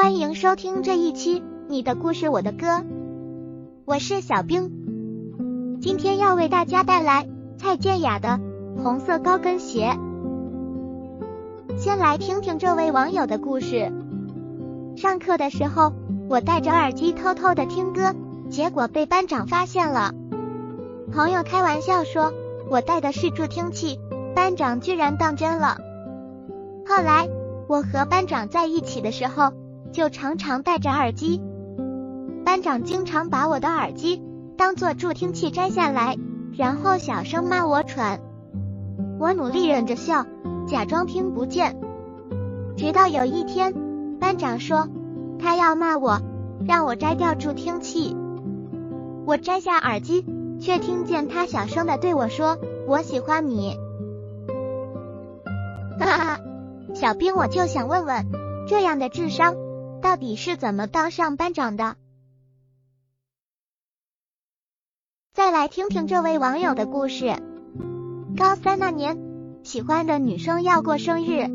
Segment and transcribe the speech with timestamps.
[0.00, 2.66] 欢迎收听这一期《你的故事我的歌》，
[3.84, 4.70] 我是小冰，
[5.80, 8.38] 今天要为大家带来蔡健雅的
[8.80, 9.96] 《红色高跟鞋》。
[11.76, 13.90] 先来听听这位网友的故事。
[14.96, 15.92] 上课的时候，
[16.28, 18.14] 我戴着耳机偷偷的听歌，
[18.48, 20.14] 结果被班长发现了。
[21.12, 22.32] 朋友开玩笑说
[22.70, 23.98] 我戴的是助听器，
[24.36, 25.76] 班长居然当真了。
[26.86, 27.28] 后来
[27.66, 29.52] 我和班长在一起的时候，
[29.92, 31.42] 就常常戴着耳机。
[32.44, 34.22] 班长经常把我的耳机
[34.56, 36.16] 当做助听器摘下来，
[36.56, 38.20] 然后小声骂我蠢。
[39.18, 40.26] 我努力忍着笑，
[40.66, 41.80] 假装听不见。
[42.76, 43.74] 直到有一天，
[44.18, 44.88] 班长说
[45.38, 46.20] 他要骂我，
[46.66, 48.16] 让我摘掉助听器。
[49.26, 50.24] 我摘下耳机。
[50.60, 52.58] 却听见他小声的对我说
[52.88, 53.76] ：“我喜欢你。”
[56.00, 56.40] 哈哈，
[56.94, 58.26] 小兵，我就想问问，
[58.66, 59.54] 这样的智商
[60.00, 61.96] 到底是怎么当上班长的？
[65.32, 67.36] 再来听听这位网友的故事。
[68.36, 69.18] 高三那年，
[69.62, 71.48] 喜欢的女生要过生日，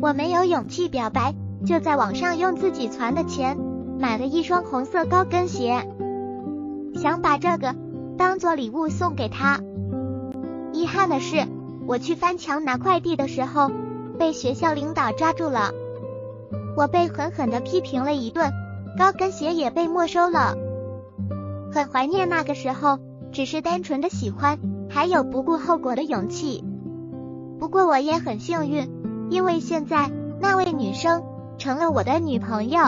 [0.00, 1.34] 我没有勇气表白，
[1.66, 3.58] 就在网上用自己攒的钱
[3.98, 5.86] 买了一双红色高跟鞋，
[6.94, 7.74] 想把这个。
[8.18, 9.58] 当做礼物送给她。
[10.72, 11.48] 遗憾的是，
[11.86, 13.70] 我去翻墙拿快递的时候，
[14.18, 15.72] 被学校领导抓住了。
[16.76, 18.52] 我被狠狠的批评了一顿，
[18.98, 20.56] 高跟鞋也被没收了。
[21.72, 22.98] 很怀念那个时候，
[23.32, 24.58] 只是单纯的喜欢，
[24.90, 26.64] 还有不顾后果的勇气。
[27.58, 28.90] 不过我也很幸运，
[29.30, 31.22] 因为现在那位女生
[31.58, 32.80] 成了我的女朋友。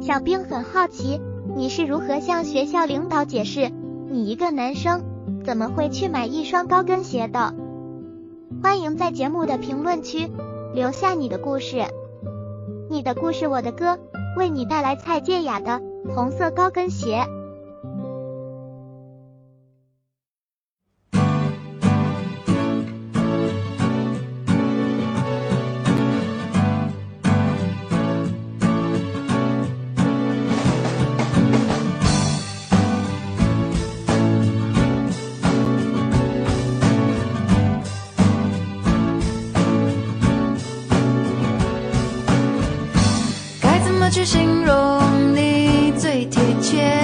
[0.00, 1.20] 小兵很好奇。
[1.56, 3.70] 你是如何向学校领导解释，
[4.08, 5.04] 你一个男生
[5.44, 7.54] 怎么会去买一双高跟鞋的？
[8.60, 10.28] 欢迎在节目的评论区
[10.74, 11.84] 留下你的故事，
[12.90, 13.96] 你的故事我的歌，
[14.36, 15.80] 为你带来蔡健雅的
[16.12, 17.18] 《红色高跟鞋》。
[44.04, 46.94] 么去形容你最贴切，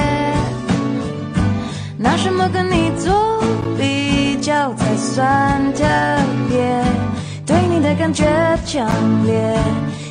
[1.96, 3.42] 拿什么跟你做
[3.78, 5.82] 比较才算特
[6.50, 6.84] 别？
[7.46, 8.26] 对你的感觉
[8.66, 8.86] 强
[9.24, 9.56] 烈，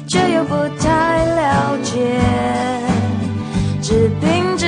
[0.08, 2.18] 却又不太了解，
[3.84, 4.66] 只凭直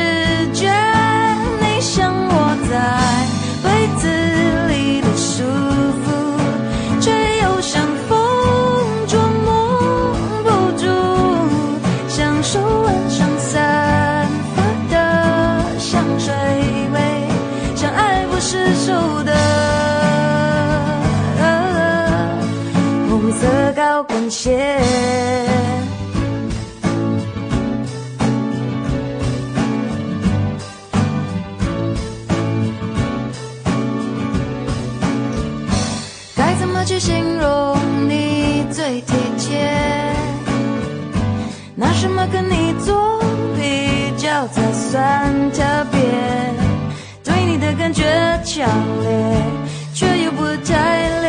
[23.73, 24.77] 高跟鞋，
[36.35, 37.77] 该怎么去形容
[38.09, 39.69] 你最贴切？
[41.75, 43.19] 拿什么跟你做
[43.55, 45.99] 比较才算特别？
[47.23, 48.03] 对你的感觉
[48.43, 48.67] 强
[49.01, 49.09] 烈，
[49.93, 51.20] 却又不太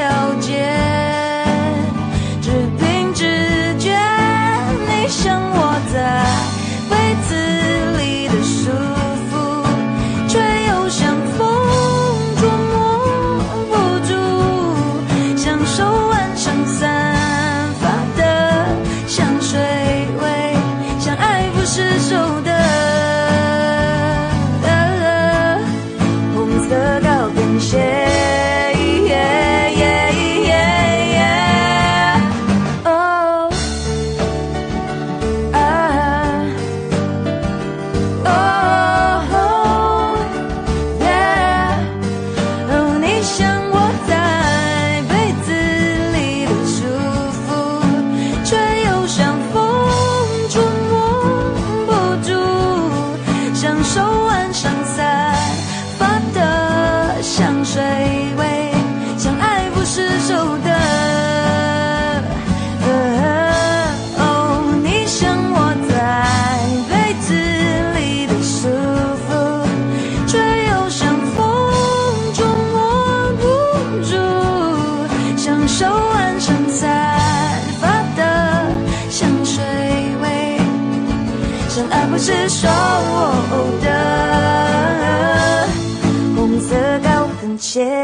[87.72, 88.02] 感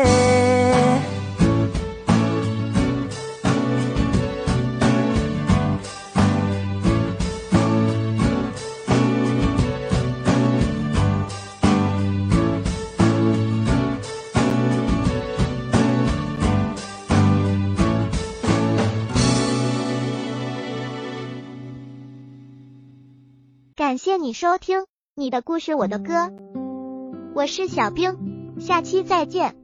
[23.98, 26.32] 谢你收听你的故事，我的歌，
[27.34, 28.27] 我是小冰，
[28.68, 29.54] 下期再见。